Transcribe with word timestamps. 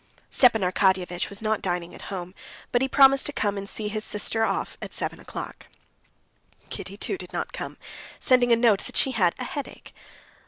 Stepan 0.31 0.63
Arkadyevitch 0.63 1.29
was 1.29 1.43
not 1.43 1.61
dining 1.61 1.93
at 1.93 2.09
home, 2.09 2.33
but 2.71 2.81
he 2.81 2.87
promised 2.87 3.27
to 3.27 3.31
come 3.31 3.55
and 3.55 3.69
see 3.69 3.87
his 3.87 4.03
sister 4.03 4.43
off 4.43 4.75
at 4.81 4.95
seven 4.95 5.19
o'clock. 5.19 5.67
Kitty, 6.71 6.97
too, 6.97 7.19
did 7.19 7.31
not 7.31 7.53
come, 7.53 7.77
sending 8.19 8.51
a 8.51 8.55
note 8.55 8.85
that 8.87 8.97
she 8.97 9.11
had 9.11 9.35
a 9.37 9.43
headache. 9.43 9.93